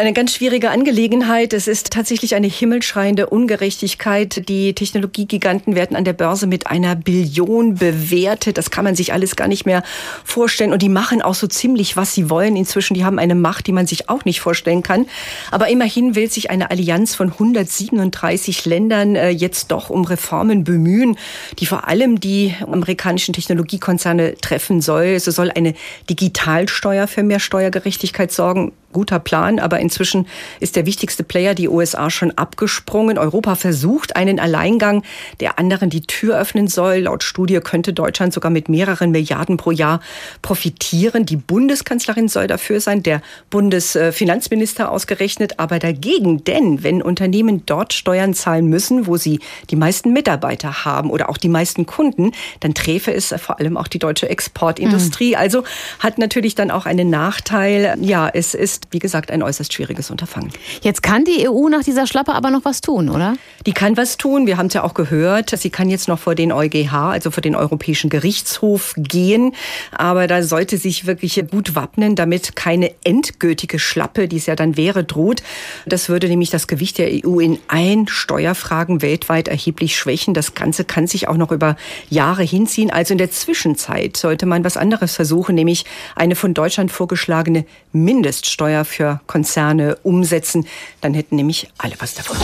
Eine 0.02 0.14
ganz 0.14 0.34
schwierige 0.34 0.72
Angelegenheit. 0.72 1.54
Es 1.54 1.68
ist 1.68 1.94
tatsächlich 1.94 2.34
eine 2.34 2.48
himmelschreiende 2.48 3.28
Ungerechtigkeit. 3.28 4.50
Die 4.50 4.74
Technologiegiganten 4.74 5.76
werden 5.76 5.96
an 5.96 6.06
der 6.06 6.14
Börse 6.14 6.48
mit 6.48 6.66
einer 6.66 6.96
Billion 6.96 7.76
bewertet. 7.76 8.58
Das 8.58 8.72
kann 8.72 8.84
man 8.84 8.96
sich 8.96 9.14
alles 9.14 9.36
gar 9.36 9.48
nicht 9.48 9.68
mehr 9.68 9.84
vorstellen. 10.24 10.74
Und 10.74 10.82
die 10.82 10.90
machen 10.90 11.22
auch 11.22 11.36
so 11.36 11.46
ziemlich, 11.46 11.98
was 11.98 12.16
sie 12.16 12.32
wollen. 12.32 12.56
Inzwischen, 12.56 12.96
die 12.96 13.06
haben 13.06 13.20
eine 13.20 13.36
Macht, 13.36 13.68
die 13.68 13.74
man 13.74 13.86
sich 13.86 14.10
auch 14.10 14.26
nicht 14.26 14.42
vorstellen 14.42 14.82
kann. 14.82 15.06
Aber 15.52 15.68
immerhin 15.70 16.16
will 16.16 16.32
sich 16.32 16.50
eine 16.50 16.72
Allianz 16.72 17.14
von 17.14 17.34
137 17.34 18.66
Ländern 18.66 19.16
äh, 19.16 19.30
jetzt 19.30 19.70
doch 19.70 19.92
um 19.92 20.04
Reformen 20.04 20.64
bemühen, 20.64 21.16
die 21.60 21.68
vor 21.68 21.88
allem 21.88 22.20
die 22.20 22.56
amerikanischen 22.66 23.36
Technologiekonzerne 23.36 24.34
treffen 24.42 24.82
soll. 24.82 25.20
So 25.20 25.30
soll 25.30 25.52
eine 25.52 25.76
Digitalsteuer 26.10 27.06
für 27.06 27.22
mehr 27.22 27.40
Steuergerechtigkeit 27.40 28.32
sorgen 28.32 28.72
guter 28.92 29.20
Plan, 29.20 29.60
aber 29.60 29.80
inzwischen 29.80 30.28
ist 30.60 30.76
der 30.76 30.86
wichtigste 30.86 31.24
Player, 31.24 31.56
die 31.56 31.70
USA, 31.70 32.10
schon 32.10 32.32
abgesprungen. 32.32 33.18
Europa 33.18 33.56
versucht 33.56 34.16
einen 34.16 34.40
Alleingang, 34.40 35.04
der 35.40 35.60
anderen 35.60 35.90
die 35.90 36.02
Tür 36.02 36.40
öffnen 36.40 36.68
soll. 36.68 37.00
Laut 37.00 37.24
Studie 37.24 37.60
könnte 37.60 37.94
Deutschland 37.94 38.34
sogar 38.34 38.52
mit 38.52 38.70
mehreren 38.70 39.12
Milliarden 39.12 39.58
pro 39.58 39.72
Jahr 39.72 40.02
profitieren. 40.42 41.26
Die 41.26 41.36
Bundeskanzlerin 41.36 42.28
soll 42.28 42.48
dafür 42.48 42.82
sein, 42.82 43.04
der 43.04 43.22
Bundesfinanzminister 43.50 44.92
ausgerechnet, 44.92 45.60
aber 45.60 45.80
dagegen, 45.80 46.44
denn 46.44 46.84
wenn 46.84 47.02
Unternehmen 47.02 47.66
dort 47.66 47.94
Steuern 47.94 48.34
zahlen 48.34 48.68
müssen, 48.68 49.08
wo 49.08 49.18
sie 49.18 49.40
die 49.70 49.76
meisten 49.76 50.14
Mitarbeiter 50.14 50.86
haben 50.86 51.10
oder 51.10 51.30
auch 51.30 51.38
die 51.38 51.50
meisten 51.50 51.86
Kunden, 51.86 52.32
dann 52.60 52.74
träfe 52.74 53.14
es 53.14 53.34
vor 53.38 53.60
allem 53.60 53.78
auch 53.78 53.88
die 53.88 54.00
deutsche 54.00 54.30
Exportindustrie. 54.30 55.32
Mhm. 55.32 55.38
Also 55.38 55.64
hat 56.00 56.18
natürlich 56.18 56.56
dann 56.56 56.72
auch 56.72 56.86
einen 56.86 57.10
Nachteil. 57.10 57.98
Ja, 58.02 58.30
es 58.32 58.54
ist, 58.54 58.81
wie 58.92 59.00
gesagt, 59.00 59.32
ein 59.32 59.44
äußerst 59.44 59.72
schwieriges 59.74 60.10
Unterfangen. 60.12 60.52
Jetzt 60.82 61.04
kann 61.04 61.24
die 61.26 61.48
EU 61.48 61.70
nach 61.70 61.84
dieser 61.84 62.08
Schlappe 62.08 62.34
aber 62.34 62.50
noch 62.50 62.66
was 62.66 62.82
tun, 62.82 63.10
oder? 63.10 63.36
Die 63.66 63.74
kann 63.74 63.98
was 63.98 64.18
tun. 64.18 64.48
Wir 64.48 64.58
haben 64.58 64.68
es 64.68 64.74
ja 64.74 64.84
auch 64.84 64.94
gehört. 64.94 65.52
Sie 65.52 65.70
kann 65.70 65.90
jetzt 65.90 66.08
noch 66.08 66.20
vor 66.20 66.36
den 66.36 66.52
EuGH, 66.52 66.94
also 66.94 67.32
vor 67.32 67.42
den 67.42 67.56
Europäischen 67.56 68.10
Gerichtshof 68.10 68.94
gehen. 68.98 69.54
Aber 69.92 70.28
da 70.28 70.44
sollte 70.44 70.78
sich 70.78 71.06
wirklich 71.06 71.44
gut 71.52 71.76
wappnen, 71.76 72.16
damit 72.16 72.56
keine 72.56 72.92
endgültige 73.04 73.78
Schlappe, 73.78 74.28
die 74.28 74.38
es 74.38 74.46
ja 74.46 74.56
dann 74.56 74.78
wäre, 74.78 75.04
droht. 75.04 75.44
Das 75.86 76.10
würde 76.10 76.28
nämlich 76.28 76.50
das 76.50 76.68
Gewicht 76.68 76.98
der 76.98 77.10
EU 77.26 77.40
in 77.40 77.60
allen 77.68 78.08
Steuerfragen 78.08 79.02
weltweit 79.02 79.48
erheblich 79.48 79.96
schwächen. 79.96 80.34
Das 80.34 80.56
Ganze 80.56 80.86
kann 80.86 81.08
sich 81.08 81.28
auch 81.28 81.38
noch 81.38 81.52
über 81.52 81.76
Jahre 82.10 82.44
hinziehen. 82.44 82.90
Also 82.90 83.14
in 83.14 83.18
der 83.18 83.32
Zwischenzeit 83.32 84.18
sollte 84.18 84.46
man 84.46 84.64
was 84.64 84.78
anderes 84.78 85.16
versuchen, 85.16 85.56
nämlich 85.56 85.86
eine 86.16 86.36
von 86.36 86.54
Deutschland 86.54 86.92
vorgeschlagene 86.92 87.66
Mindeststeuer 87.92 88.71
für 88.86 89.22
Konzerne 89.28 89.98
umsetzen. 90.04 90.68
Dann 91.02 91.14
hätten 91.14 91.36
nämlich 91.36 91.70
alle 91.78 91.96
was 92.00 92.16
davon. 92.16 92.38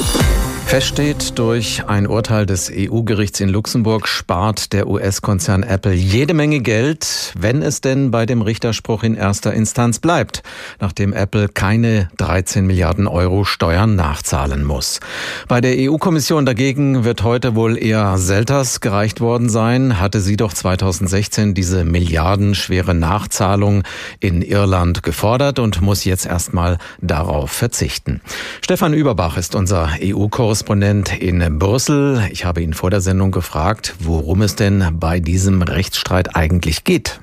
Feststeht, 0.68 1.40
durch 1.40 1.86
ein 1.88 2.08
Urteil 2.08 2.46
des 2.46 2.70
EU-Gerichts 2.70 3.40
in 3.40 3.48
Luxemburg 3.48 4.06
spart 4.06 4.74
der 4.74 4.88
US-Konzern 4.88 5.64
Apple 5.64 5.94
jede 5.94 6.34
Menge 6.34 6.60
Geld, 6.60 7.34
wenn 7.40 7.62
es 7.62 7.80
denn 7.80 8.12
bei 8.12 8.26
dem 8.26 8.42
Richterspruch 8.42 9.04
in 9.04 9.16
erster 9.16 9.54
Instanz 9.54 10.00
bleibt, 10.00 10.44
nachdem 10.82 11.14
Apple 11.14 11.48
keine 11.48 12.10
13 12.18 12.68
Milliarden 12.68 13.08
Euro 13.08 13.46
Steuern 13.46 13.96
nachzahlen 13.96 14.66
muss. 14.66 15.00
Bei 15.48 15.62
der 15.62 15.74
EU-Kommission 15.78 16.46
dagegen 16.46 17.06
wird 17.06 17.24
heute 17.24 17.56
wohl 17.56 17.82
eher 17.82 18.18
Selters 18.18 18.82
gereicht 18.82 19.22
worden 19.22 19.48
sein, 19.48 20.02
hatte 20.02 20.20
sie 20.20 20.36
doch 20.36 20.52
2016 20.52 21.54
diese 21.54 21.86
milliardenschwere 21.86 22.94
Nachzahlung 22.94 23.84
in 24.20 24.42
Irland 24.42 25.02
gefordert 25.02 25.60
und 25.60 25.82
muss 25.82 26.04
jetzt 26.04 26.26
erstmal 26.26 26.78
darauf 27.02 27.52
verzichten. 27.52 28.20
Stefan 28.62 28.94
Überbach 28.94 29.38
ist 29.38 29.56
unser 29.56 29.92
EU-Korrespondent 30.04 30.57
Korrespondent 30.58 31.16
in 31.22 31.60
Brüssel. 31.60 32.28
Ich 32.32 32.44
habe 32.44 32.64
ihn 32.64 32.74
vor 32.74 32.90
der 32.90 33.00
Sendung 33.00 33.30
gefragt, 33.30 33.94
worum 34.00 34.42
es 34.42 34.56
denn 34.56 34.84
bei 35.00 35.20
diesem 35.20 35.62
Rechtsstreit 35.62 36.36
eigentlich 36.36 36.84
geht. 36.84 37.20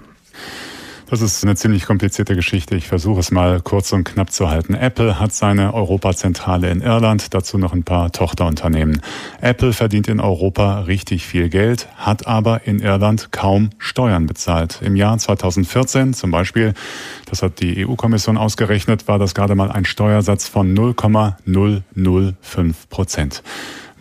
Das 1.11 1.21
ist 1.21 1.45
eine 1.45 1.55
ziemlich 1.55 1.85
komplizierte 1.85 2.35
Geschichte. 2.35 2.77
Ich 2.77 2.89
versuche 2.89 3.21
es 3.21 3.31
mal 3.31 3.61
kurz 3.61 3.93
und 3.93 4.05
knapp 4.05 4.33
zu 4.33 4.49
halten. 4.49 4.73
Apple 4.75 5.21
hat 5.21 5.35
seine 5.35 5.75
Europazentrale 5.75 6.71
in 6.71 6.81
Irland, 6.81 7.35
dazu 7.35 7.59
noch 7.59 7.75
ein 7.75 7.85
paar 7.85 8.11
Tochterunternehmen. 8.11 9.03
Apple 9.43 9.75
verdient 9.75 10.09
in 10.09 10.19
Europa 10.19 10.81
richtig 10.81 11.27
viel 11.27 11.51
Geld, 11.51 11.89
hat 11.97 12.27
aber 12.27 12.67
in 12.67 12.81
Irland 12.81 13.33
kaum 13.33 13.69
Steuern 13.79 14.25
bezahlt. 14.27 14.81
Im 14.83 14.97
Jahr 14.97 15.19
2014 15.19 16.15
zum 16.15 16.31
Beispiel, 16.31 16.73
das 17.27 17.43
hat 17.43 17.61
die 17.61 17.87
EU-Kommission 17.87 18.39
ausgerechnet, 18.39 19.07
war 19.07 19.19
das 19.19 19.35
gerade 19.35 19.55
mal 19.55 19.71
ein 19.71 19.85
Steuersatz 19.85 20.49
von 20.49 20.73
0,005 20.73 22.89
Prozent. 22.89 23.43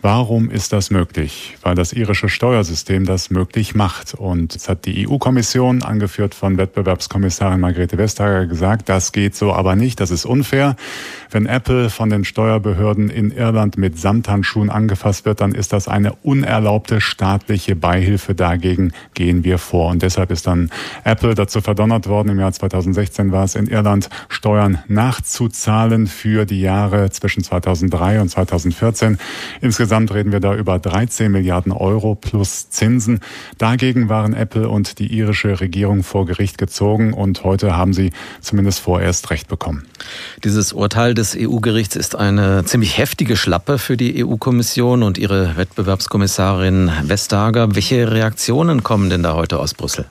Warum 0.04 0.50
ist 0.50 0.74
das 0.74 0.90
möglich? 0.90 1.56
Weil 1.62 1.74
das 1.74 1.94
irische 1.94 2.28
Steuersystem 2.28 3.06
das 3.06 3.30
möglich 3.30 3.74
macht. 3.74 4.12
Und 4.12 4.52
jetzt 4.52 4.68
hat 4.68 4.84
die 4.84 5.08
EU-Kommission, 5.08 5.82
angeführt 5.82 6.34
von 6.34 6.58
Wettbewerbskommissarin 6.58 7.58
Margrethe 7.58 7.96
Vestager, 7.96 8.44
gesagt, 8.44 8.90
das 8.90 9.12
geht 9.12 9.34
so 9.34 9.54
aber 9.54 9.76
nicht, 9.76 10.00
das 10.00 10.10
ist 10.10 10.26
unfair. 10.26 10.76
Wenn 11.30 11.46
Apple 11.46 11.88
von 11.88 12.10
den 12.10 12.24
Steuerbehörden 12.24 13.08
in 13.08 13.30
Irland 13.30 13.78
mit 13.78 13.98
Samthandschuhen 13.98 14.68
angefasst 14.68 15.24
wird, 15.24 15.40
dann 15.40 15.54
ist 15.54 15.72
das 15.72 15.88
eine 15.88 16.12
unerlaubte 16.16 17.00
staatliche 17.00 17.74
Beihilfe. 17.74 18.34
Dagegen 18.34 18.92
gehen 19.14 19.42
wir 19.42 19.56
vor. 19.56 19.90
Und 19.90 20.02
deshalb 20.02 20.30
ist 20.30 20.46
dann 20.46 20.70
Apple 21.04 21.34
dazu 21.34 21.62
verdonnert 21.62 22.08
worden, 22.08 22.28
im 22.28 22.38
Jahr 22.38 22.52
2016 22.52 23.32
war 23.32 23.44
es 23.44 23.54
in 23.54 23.68
Irland, 23.68 24.10
Steuern 24.28 24.80
nachzuzahlen 24.86 26.08
für 26.08 26.44
die 26.44 26.60
Jahre 26.60 27.08
zwischen 27.08 27.42
2003 27.42 28.20
und 28.20 28.28
2014. 28.28 29.16
Insgesamt 29.62 29.93
reden 29.94 30.32
wir 30.32 30.40
da 30.40 30.54
über 30.54 30.80
13 30.80 31.30
Milliarden 31.30 31.70
Euro 31.70 32.16
plus 32.16 32.68
Zinsen. 32.68 33.20
Dagegen 33.58 34.08
waren 34.08 34.34
Apple 34.34 34.68
und 34.68 34.98
die 34.98 35.06
irische 35.06 35.60
Regierung 35.60 36.02
vor 36.02 36.26
Gericht 36.26 36.58
gezogen 36.58 37.12
und 37.12 37.44
heute 37.44 37.76
haben 37.76 37.92
sie 37.92 38.10
zumindest 38.40 38.80
vorerst 38.80 39.30
Recht 39.30 39.46
bekommen. 39.46 39.86
Dieses 40.42 40.72
Urteil 40.72 41.14
des 41.14 41.36
EU-Gerichts 41.38 41.94
ist 41.94 42.16
eine 42.16 42.64
ziemlich 42.64 42.98
heftige 42.98 43.36
Schlappe 43.36 43.78
für 43.78 43.96
die 43.96 44.24
EU-Kommission 44.24 45.04
und 45.04 45.16
ihre 45.16 45.56
Wettbewerbskommissarin 45.56 46.90
Vestager. 47.04 47.74
Welche 47.76 48.10
Reaktionen 48.10 48.82
kommen 48.82 49.10
denn 49.10 49.22
da 49.22 49.34
heute 49.34 49.60
aus 49.60 49.74
Brüssel? 49.74 50.06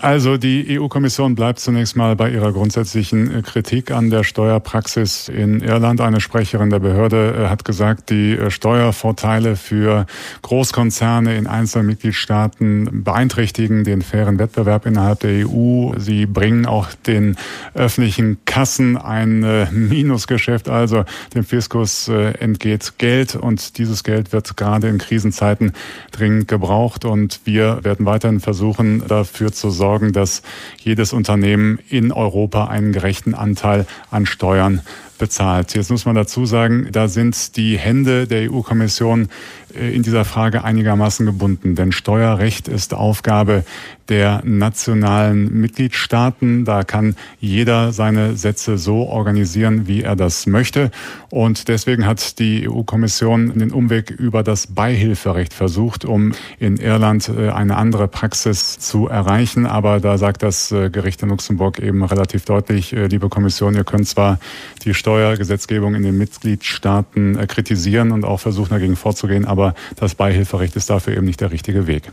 Also 0.00 0.36
die 0.36 0.78
EU-Kommission 0.78 1.34
bleibt 1.34 1.58
zunächst 1.58 1.96
mal 1.96 2.14
bei 2.14 2.30
ihrer 2.30 2.52
grundsätzlichen 2.52 3.34
äh, 3.34 3.42
Kritik 3.42 3.90
an 3.90 4.10
der 4.10 4.22
Steuerpraxis 4.22 5.28
in 5.28 5.60
Irland. 5.60 6.00
Eine 6.00 6.20
Sprecherin 6.20 6.70
der 6.70 6.78
Behörde 6.78 7.34
äh, 7.36 7.48
hat 7.48 7.64
gesagt, 7.64 8.10
die 8.10 8.34
äh, 8.34 8.48
Steuervorteile 8.48 9.56
für 9.56 10.06
Großkonzerne 10.42 11.36
in 11.36 11.48
einzelnen 11.48 11.86
Mitgliedstaaten 11.88 13.02
beeinträchtigen 13.02 13.82
den 13.82 14.02
fairen 14.02 14.38
Wettbewerb 14.38 14.86
innerhalb 14.86 15.18
der 15.18 15.48
EU. 15.48 15.94
Sie 15.96 16.26
bringen 16.26 16.66
auch 16.66 16.94
den 17.06 17.36
öffentlichen 17.74 18.38
Kassen 18.44 18.96
ein 18.96 19.40
Minusgeschäft, 19.72 20.68
also 20.68 21.04
dem 21.34 21.44
Fiskus 21.44 22.08
entgeht 22.08 22.94
Geld 22.98 23.34
und 23.34 23.78
dieses 23.78 24.04
Geld 24.04 24.32
wird 24.32 24.56
gerade 24.56 24.88
in 24.88 24.98
Krisenzeiten 24.98 25.72
dringend 26.12 26.48
gebraucht 26.48 27.04
und 27.04 27.40
wir 27.44 27.80
werden 27.82 28.06
weiterhin 28.06 28.40
versuchen, 28.40 29.02
dafür 29.06 29.52
zu 29.52 29.70
sorgen, 29.70 29.87
sorgen, 29.88 30.12
dass 30.12 30.42
jedes 30.76 31.14
Unternehmen 31.14 31.78
in 31.88 32.12
Europa 32.12 32.66
einen 32.66 32.92
gerechten 32.92 33.32
Anteil 33.34 33.86
an 34.10 34.26
Steuern 34.26 34.82
bezahlt. 35.18 35.74
Jetzt 35.74 35.90
muss 35.90 36.06
man 36.06 36.14
dazu 36.14 36.46
sagen, 36.46 36.88
da 36.92 37.08
sind 37.08 37.56
die 37.56 37.78
Hände 37.78 38.26
der 38.26 38.50
EU-Kommission 38.50 39.28
äh, 39.74 39.94
in 39.94 40.02
dieser 40.02 40.24
Frage 40.24 40.64
einigermaßen 40.64 41.26
gebunden, 41.26 41.74
denn 41.74 41.92
Steuerrecht 41.92 42.68
ist 42.68 42.94
Aufgabe 42.94 43.64
der 44.08 44.40
nationalen 44.44 45.60
Mitgliedstaaten. 45.60 46.64
Da 46.64 46.82
kann 46.82 47.14
jeder 47.40 47.92
seine 47.92 48.36
Sätze 48.36 48.78
so 48.78 49.06
organisieren, 49.06 49.86
wie 49.86 50.02
er 50.02 50.16
das 50.16 50.46
möchte. 50.46 50.90
Und 51.28 51.68
deswegen 51.68 52.06
hat 52.06 52.38
die 52.38 52.68
EU-Kommission 52.68 53.58
den 53.58 53.70
Umweg 53.70 54.10
über 54.10 54.42
das 54.42 54.68
Beihilferecht 54.68 55.52
versucht, 55.52 56.06
um 56.06 56.32
in 56.58 56.78
Irland 56.78 57.28
äh, 57.28 57.50
eine 57.50 57.76
andere 57.76 58.08
Praxis 58.08 58.78
zu 58.78 59.08
erreichen. 59.08 59.66
Aber 59.66 60.00
da 60.00 60.16
sagt 60.16 60.42
das 60.42 60.72
äh, 60.72 60.88
Gericht 60.88 61.22
in 61.22 61.28
Luxemburg 61.28 61.78
eben 61.78 62.02
relativ 62.02 62.44
deutlich, 62.46 62.92
liebe 62.92 63.28
Kommission, 63.28 63.74
ihr 63.74 63.84
könnt 63.84 64.08
zwar 64.08 64.38
die 64.84 64.94
Steuergesetzgebung 65.08 65.94
in 65.94 66.02
den 66.02 66.18
Mitgliedstaaten 66.18 67.38
äh, 67.38 67.46
kritisieren 67.46 68.12
und 68.12 68.26
auch 68.26 68.40
versuchen 68.40 68.68
dagegen 68.68 68.94
vorzugehen, 68.94 69.46
aber 69.46 69.74
das 69.96 70.14
Beihilferecht 70.14 70.76
ist 70.76 70.90
dafür 70.90 71.16
eben 71.16 71.24
nicht 71.24 71.40
der 71.40 71.50
richtige 71.50 71.86
Weg. 71.86 72.12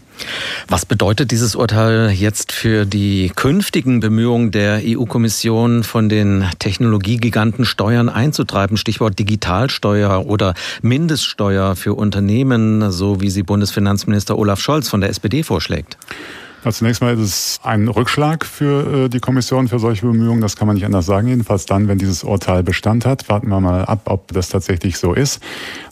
Was 0.69 0.85
bedeutet 0.85 1.31
dieses 1.31 1.57
Urteil 1.57 2.09
jetzt 2.11 2.53
für 2.53 2.85
die 2.85 3.33
künftigen 3.35 3.99
Bemühungen 3.99 4.51
der 4.51 4.79
EU-Kommission 4.81 5.83
von 5.83 6.07
den 6.07 6.45
Technologiegiganten 6.59 7.65
Steuern 7.65 8.07
einzutreiben? 8.07 8.77
Stichwort 8.77 9.19
Digitalsteuer 9.19 10.25
oder 10.25 10.53
Mindeststeuer 10.81 11.75
für 11.75 11.95
Unternehmen, 11.95 12.93
so 12.93 13.19
wie 13.19 13.29
sie 13.29 13.43
Bundesfinanzminister 13.43 14.37
Olaf 14.37 14.61
Scholz 14.61 14.87
von 14.87 15.01
der 15.01 15.09
SPD 15.09 15.43
vorschlägt. 15.43 15.97
Also 16.65 16.79
zunächst 16.79 17.03
mal 17.03 17.13
ist 17.13 17.19
es 17.19 17.59
ein 17.61 17.87
Rückschlag 17.87 18.43
für 18.43 19.05
äh, 19.05 19.09
die 19.09 19.19
Kommission 19.19 19.67
für 19.67 19.77
solche 19.77 20.07
Bemühungen. 20.07 20.41
Das 20.41 20.55
kann 20.55 20.65
man 20.65 20.73
nicht 20.73 20.85
anders 20.85 21.05
sagen. 21.05 21.27
Jedenfalls 21.27 21.67
dann, 21.67 21.87
wenn 21.87 21.99
dieses 21.99 22.23
Urteil 22.23 22.63
Bestand 22.63 23.05
hat. 23.05 23.29
Warten 23.29 23.49
wir 23.49 23.59
mal 23.59 23.85
ab, 23.85 24.01
ob 24.05 24.33
das 24.33 24.49
tatsächlich 24.49 24.97
so 24.97 25.13
ist. 25.13 25.43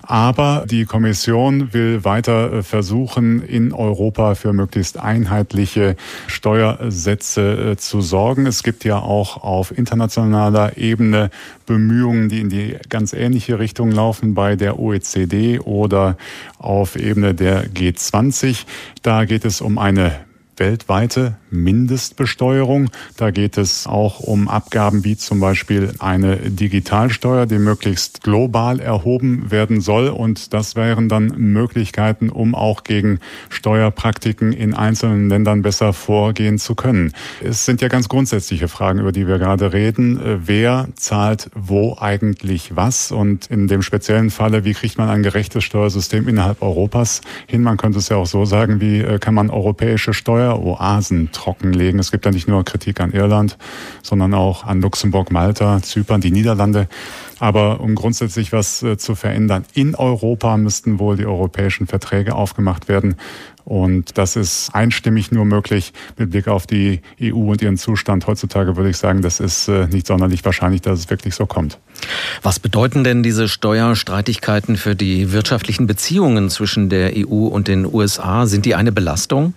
Aber 0.02 0.66
die 0.68 0.86
Kommission 0.86 1.74
will 1.74 2.04
weiter 2.04 2.52
äh, 2.52 2.64
versuchen, 2.64 3.44
in 3.44 3.72
Europa 3.72 4.34
für 4.34 4.52
möglichst 4.52 5.00
einheitliche 5.00 5.96
Steuersätze 6.26 7.74
äh, 7.74 7.78
zu 7.78 8.02
sorgen. 8.02 8.48
Es 8.48 8.64
gibt 8.64 8.84
ja 8.84 8.98
auch 8.98 9.44
auf 9.44 9.78
internationaler 9.78 10.76
Ebene 10.76 11.30
Bemühungen, 11.68 12.30
die 12.30 12.42
in 12.42 12.50
die 12.50 12.78
ganz 12.90 13.14
ähnliche 13.14 13.60
Richtung 13.60 13.92
laufen 13.92 14.34
bei 14.34 14.56
der 14.56 14.80
OECD 14.80 15.60
oder 15.60 16.18
auf 16.58 16.96
Ebene 16.96 17.36
der 17.36 17.68
G20. 17.68 18.66
Da 19.04 19.26
geht 19.26 19.46
es 19.46 19.62
um 19.62 19.78
eine 19.78 20.14
weltweite 20.56 21.34
Mindestbesteuerung. 21.54 22.90
Da 23.16 23.32
geht 23.32 23.58
es 23.58 23.88
auch 23.88 24.20
um 24.20 24.48
Abgaben 24.48 25.04
wie 25.04 25.16
zum 25.16 25.40
Beispiel 25.40 25.94
eine 26.00 26.38
Digitalsteuer, 26.38 27.46
die 27.46 27.60
möglichst 27.60 28.24
global 28.24 28.80
erhoben 28.80 29.52
werden 29.52 29.80
soll. 29.80 30.10
Und 30.10 30.54
das 30.54 30.76
wären 30.76 31.08
dann 31.08 31.28
Möglichkeiten, 31.38 32.30
um 32.30 32.56
auch 32.56 32.84
gegen 32.84 33.20
Steuerpraktiken 33.50 34.52
in 34.52 34.74
einzelnen 34.74 35.30
Ländern 35.30 35.62
besser 35.62 35.94
vorgehen 35.94 36.58
zu 36.58 36.76
können. 36.76 37.14
Es 37.42 37.66
sind 37.66 37.82
ja 37.82 37.88
ganz 37.88 38.10
grundsätzliche 38.10 38.68
Fragen, 38.68 39.00
über 39.00 39.12
die 39.12 39.28
wir 39.28 39.38
gerade 39.38 39.74
reden. 39.74 40.20
Wer 40.46 40.88
zahlt 40.96 41.50
wo 41.54 41.98
eigentlich 42.00 42.76
was? 42.76 43.12
Und 43.12 43.48
in 43.48 43.68
dem 43.68 43.82
speziellen 43.82 44.30
Falle, 44.30 44.66
wie 44.66 44.74
kriegt 44.74 44.98
man 44.98 45.10
ein 45.10 45.24
gerechtes 45.24 45.64
Steuersystem 45.64 46.28
innerhalb 46.28 46.62
Europas 46.62 47.22
hin? 47.48 47.62
Man 47.62 47.78
könnte 47.78 48.00
es 48.00 48.10
ja 48.10 48.18
auch 48.18 48.26
so 48.26 48.46
sagen, 48.46 48.82
wie 48.82 49.00
äh, 49.00 49.20
kann 49.20 49.34
man 49.34 49.50
europäische 49.50 50.14
Steueroasen 50.14 51.32
trockenlegen? 51.44 52.00
Es 52.00 52.12
gibt 52.12 52.26
ja 52.26 52.32
nicht 52.32 52.48
nur 52.48 52.64
Kritik 52.64 53.00
an 53.00 53.12
Irland, 53.12 53.58
sondern 54.02 54.34
auch 54.34 54.66
an 54.66 54.82
Luxemburg, 54.82 55.32
Malta, 55.32 55.82
Zypern, 55.82 56.22
die 56.22 56.32
Niederlande. 56.32 56.88
Aber 57.40 57.82
um 57.82 57.96
grundsätzlich 57.96 58.54
was 58.54 58.84
äh, 58.84 58.98
zu 58.98 59.16
verändern 59.16 59.66
in 59.74 59.96
Europa, 59.96 60.56
müssten 60.58 61.00
wohl 61.00 61.18
die 61.18 61.26
europäischen 61.26 61.88
Verträge 61.88 62.36
aufgemacht 62.36 62.88
werden. 62.88 63.16
Und 63.66 64.18
das 64.18 64.36
ist 64.36 64.72
einstimmig 64.74 65.32
nur 65.32 65.46
möglich 65.46 65.94
mit 66.18 66.32
Blick 66.32 66.48
auf 66.48 66.68
die 66.68 67.02
EU 67.22 67.52
und 67.52 67.62
ihren 67.62 67.78
Zustand. 67.78 68.28
Heutzutage 68.28 68.76
würde 68.76 68.90
ich 68.90 68.98
sagen, 68.98 69.22
das 69.22 69.40
ist 69.40 69.68
äh, 69.68 69.88
nicht 69.88 70.08
sonderlich 70.08 70.44
wahrscheinlich, 70.44 70.82
dass 70.82 71.00
es 71.00 71.10
wirklich 71.10 71.36
so 71.36 71.46
kommt. 71.46 71.80
Was 72.42 72.60
bedeuten 72.60 73.04
denn 73.04 73.24
diese 73.24 73.48
Steuerstreitigkeiten 73.48 74.76
für 74.76 74.96
die 74.96 75.32
wirtschaftlichen 75.32 75.88
Beziehungen 75.88 76.50
zwischen 76.50 76.90
der 76.90 77.12
EU 77.16 77.48
und 77.48 77.68
den 77.68 77.86
USA? 77.86 78.46
Sind 78.46 78.66
die 78.66 78.76
eine 78.76 78.92
Belastung? 78.92 79.54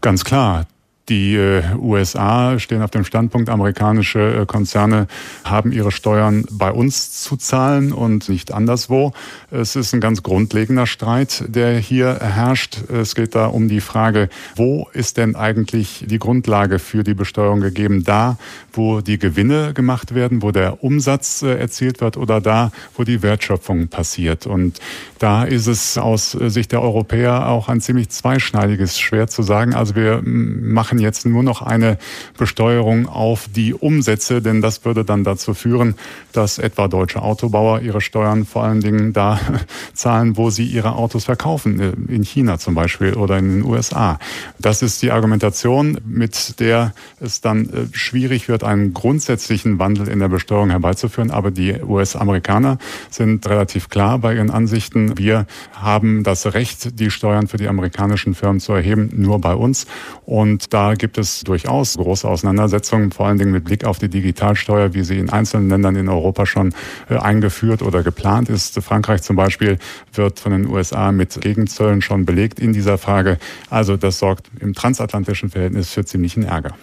Ganz 0.00 0.24
klar. 0.24 0.66
Die 1.08 1.36
äh, 1.36 1.62
USA 1.78 2.58
stehen 2.58 2.82
auf 2.82 2.90
dem 2.90 3.04
Standpunkt, 3.04 3.48
amerikanische 3.48 4.40
äh, 4.42 4.46
Konzerne 4.46 5.06
haben 5.44 5.70
ihre 5.70 5.92
Steuern 5.92 6.44
bei 6.50 6.72
uns 6.72 7.22
zu 7.22 7.36
zahlen 7.36 7.92
und 7.92 8.28
nicht 8.28 8.52
anderswo. 8.52 9.12
Es 9.52 9.76
ist 9.76 9.94
ein 9.94 10.00
ganz 10.00 10.24
grundlegender 10.24 10.86
Streit, 10.86 11.44
der 11.46 11.78
hier 11.78 12.18
herrscht. 12.20 12.78
Es 12.90 13.14
geht 13.14 13.36
da 13.36 13.46
um 13.46 13.68
die 13.68 13.80
Frage, 13.80 14.28
wo 14.56 14.88
ist 14.94 15.16
denn 15.16 15.36
eigentlich 15.36 16.04
die 16.08 16.18
Grundlage 16.18 16.80
für 16.80 17.04
die 17.04 17.14
Besteuerung 17.14 17.60
gegeben? 17.60 18.02
Da, 18.02 18.36
wo 18.72 19.00
die 19.00 19.20
Gewinne 19.20 19.74
gemacht 19.74 20.12
werden, 20.12 20.42
wo 20.42 20.50
der 20.50 20.82
Umsatz 20.82 21.42
äh, 21.42 21.54
erzielt 21.56 22.00
wird 22.00 22.16
oder 22.16 22.40
da, 22.40 22.72
wo 22.96 23.04
die 23.04 23.22
Wertschöpfung 23.22 23.86
passiert. 23.86 24.46
Und 24.46 24.80
da 25.20 25.44
ist 25.44 25.68
es 25.68 25.98
aus 25.98 26.32
Sicht 26.32 26.72
der 26.72 26.82
Europäer 26.82 27.46
auch 27.46 27.68
ein 27.68 27.80
ziemlich 27.80 28.08
zweischneidiges 28.08 28.98
Schwert 28.98 29.30
zu 29.30 29.42
sagen. 29.42 29.72
Also 29.72 29.94
wir 29.94 30.20
machen 30.24 30.95
machen 30.96 31.04
jetzt 31.04 31.26
nur 31.26 31.42
noch 31.42 31.62
eine 31.62 31.98
Besteuerung 32.38 33.06
auf 33.06 33.48
die 33.54 33.74
Umsätze, 33.74 34.40
denn 34.40 34.62
das 34.62 34.84
würde 34.84 35.04
dann 35.04 35.24
dazu 35.24 35.52
führen, 35.52 35.94
dass 36.32 36.58
etwa 36.58 36.88
deutsche 36.88 37.22
Autobauer 37.22 37.80
ihre 37.80 38.00
Steuern 38.00 38.46
vor 38.46 38.64
allen 38.64 38.80
Dingen 38.80 39.12
da 39.12 39.38
zahlen, 39.94 40.36
wo 40.36 40.50
sie 40.50 40.64
ihre 40.64 40.94
Autos 40.94 41.24
verkaufen, 41.24 41.80
äh, 41.80 42.12
in 42.12 42.22
China 42.22 42.58
zum 42.58 42.74
Beispiel 42.74 43.14
oder 43.14 43.36
in 43.38 43.60
den 43.60 43.64
USA. 43.64 44.18
Das 44.58 44.82
ist 44.82 45.02
die 45.02 45.10
Argumentation, 45.10 45.98
mit 46.06 46.60
der 46.60 46.94
es 47.20 47.40
dann 47.40 47.68
äh, 47.68 47.86
schwierig 47.92 48.48
wird, 48.48 48.64
einen 48.64 48.94
grundsätzlichen 48.94 49.78
Wandel 49.78 50.08
in 50.08 50.18
der 50.18 50.28
Besteuerung 50.28 50.70
herbeizuführen. 50.70 51.30
Aber 51.30 51.50
die 51.50 51.74
US-Amerikaner 51.82 52.78
sind 53.10 53.46
relativ 53.48 53.88
klar 53.88 54.18
bei 54.18 54.34
ihren 54.34 54.50
Ansichten. 54.50 55.18
Wir 55.18 55.46
haben 55.74 56.22
das 56.22 56.54
Recht, 56.54 56.98
die 56.98 57.10
Steuern 57.10 57.48
für 57.48 57.58
die 57.58 57.68
amerikanischen 57.68 58.34
Firmen 58.34 58.60
zu 58.60 58.72
erheben, 58.72 59.10
nur 59.14 59.40
bei 59.40 59.54
uns. 59.54 59.86
Und 60.24 60.72
da 60.72 60.85
gibt 60.94 61.18
es 61.18 61.40
durchaus 61.40 61.96
große 61.96 62.28
Auseinandersetzungen, 62.28 63.10
vor 63.10 63.26
allen 63.26 63.38
Dingen 63.38 63.52
mit 63.52 63.64
Blick 63.64 63.84
auf 63.84 63.98
die 63.98 64.08
Digitalsteuer, 64.08 64.94
wie 64.94 65.02
sie 65.02 65.18
in 65.18 65.30
einzelnen 65.30 65.68
Ländern 65.68 65.96
in 65.96 66.08
Europa 66.08 66.46
schon 66.46 66.74
äh, 67.08 67.16
eingeführt 67.16 67.82
oder 67.82 68.02
geplant 68.02 68.48
ist. 68.48 68.78
Frankreich 68.80 69.22
zum 69.22 69.36
Beispiel 69.36 69.78
wird 70.14 70.40
von 70.40 70.52
den 70.52 70.66
USA 70.66 71.12
mit 71.12 71.40
Gegenzöllen 71.40 72.02
schon 72.02 72.24
belegt 72.24 72.60
in 72.60 72.72
dieser 72.72 72.98
Frage. 72.98 73.38
Also 73.70 73.96
das 73.96 74.18
sorgt 74.18 74.46
im 74.60 74.74
transatlantischen 74.74 75.50
Verhältnis 75.50 75.90
für 75.90 76.04
ziemlichen 76.04 76.44
Ärger. 76.44 76.74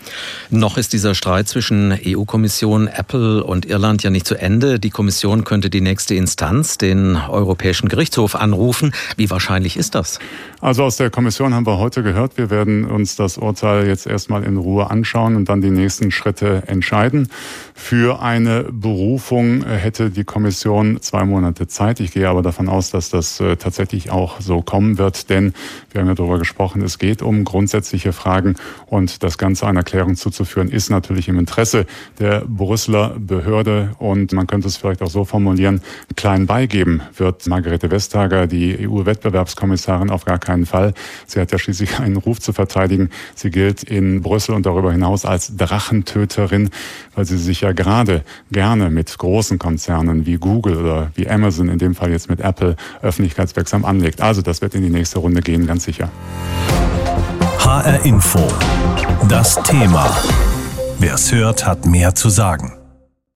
Noch 0.50 0.78
ist 0.78 0.94
dieser 0.94 1.16
Streit 1.16 1.48
zwischen 1.48 1.98
EU-Kommission, 2.06 2.88
Apple 2.88 3.44
und 3.44 3.66
Irland 3.66 4.04
ja 4.04 4.10
nicht 4.10 4.28
zu 4.28 4.36
Ende. 4.36 4.80
Die 4.80 4.90
Kommission 4.90 5.44
könnte 5.44 5.70
die 5.70 5.82
nächste 5.82 6.16
Instanz, 6.16 6.78
den 6.78 7.16
Europäischen 7.16 7.90
Gerichtshof, 7.90 8.36
anrufen. 8.36 8.94
Wie 9.18 9.30
wahrscheinlich 9.30 9.78
ist 9.78 9.96
das? 9.96 10.20
Also 10.62 10.84
aus 10.84 10.98
der 10.98 11.10
Kommission 11.10 11.54
haben 11.54 11.66
wir 11.66 11.78
heute 11.78 12.04
gehört, 12.04 12.38
wir 12.38 12.50
werden 12.50 12.86
uns 12.86 13.16
das 13.16 13.38
Urteil 13.38 13.86
jetzt 13.94 14.08
erstmal 14.08 14.44
in 14.44 14.58
Ruhe 14.58 14.90
anschauen 14.90 15.36
und 15.36 15.50
dann 15.50 15.62
die 15.62 15.70
nächsten 15.70 16.12
Schritte 16.12 16.64
entscheiden. 16.68 17.30
Für 17.74 18.22
eine 18.22 18.66
Berufung 18.72 19.64
hätte 19.66 20.10
die 20.10 20.24
Kommission 20.24 21.02
zwei 21.02 21.26
Monate 21.26 21.68
Zeit. 21.68 22.00
Ich 22.00 22.12
gehe 22.12 22.28
aber 22.28 22.42
davon 22.42 22.70
aus, 22.70 22.90
dass 22.92 23.10
das 23.10 23.40
äh, 23.40 23.56
tatsächlich 23.56 24.12
auch 24.12 24.42
so 24.42 24.62
kommen 24.62 24.98
wird, 24.98 25.30
denn 25.30 25.54
wir 25.92 26.02
haben 26.02 26.08
ja 26.08 26.16
darüber 26.16 26.40
gesprochen, 26.40 26.82
es 26.82 26.98
geht 26.98 27.22
um 27.22 27.44
grundsätzliche 27.44 28.14
Fragen 28.14 28.56
und 28.88 29.24
das 29.24 29.38
Ganze 29.38 29.68
einer 29.68 29.84
Klärung 29.84 30.16
zuzuführen 30.16 30.70
ist 30.70 30.90
natürlich 30.90 31.28
im 31.28 31.38
Interesse 31.38 31.86
der 32.20 32.42
Brüsseler 32.48 33.16
Behörde 33.20 33.92
und 34.00 34.34
man 34.34 34.48
könnte 34.48 34.68
es 34.68 34.78
vielleicht 34.78 35.02
auch 35.02 35.10
so 35.10 35.26
formulieren, 35.26 35.82
klein 36.16 36.46
beigeben 36.46 37.02
wird 37.16 37.48
Margarete 37.48 37.92
Vestager, 37.92 38.48
die 38.48 38.88
EU-Wettbewerbskommissarin, 38.88 40.10
auf 40.10 40.26
gar 40.26 40.40
keinen 40.40 40.66
Fall. 40.66 40.94
Sie 41.28 41.40
hat 41.40 41.52
ja 41.52 41.60
schließlich 41.60 42.00
einen 42.00 42.18
Ruf 42.18 42.40
zu 42.40 42.54
verteidigen. 42.54 43.10
Sie 43.36 43.52
gilt 43.52 43.83
in 43.90 44.22
Brüssel 44.22 44.56
und 44.56 44.66
darüber 44.66 44.92
hinaus 44.92 45.26
als 45.26 45.56
Drachentöterin, 45.56 46.70
weil 47.16 47.26
sie 47.26 47.38
sich 47.38 47.62
ja 47.62 47.72
gerade 47.72 48.24
gerne 48.52 48.90
mit 48.90 49.18
großen 49.18 49.60
Konzernen 49.60 50.26
wie 50.26 50.38
Google 50.38 50.78
oder 50.78 51.12
wie 51.16 51.30
Amazon, 51.30 51.70
in 51.70 51.80
dem 51.80 51.96
Fall 51.96 52.12
jetzt 52.12 52.30
mit 52.30 52.40
Apple, 52.40 52.76
öffentlichkeitswirksam 53.02 53.86
anlegt. 53.86 54.22
Also 54.22 54.42
das 54.42 54.62
wird 54.62 54.76
in 54.76 54.82
die 54.82 54.90
nächste 54.90 55.20
Runde 55.20 55.42
gehen, 55.42 55.68
ganz 55.68 55.84
sicher. 55.84 56.10
HR 57.60 58.06
Info. 58.06 58.48
Das 59.30 59.56
Thema. 59.64 60.10
Wer 61.00 61.16
es 61.16 61.32
hört, 61.32 61.66
hat 61.66 61.86
mehr 61.86 62.14
zu 62.14 62.30
sagen. 62.30 62.74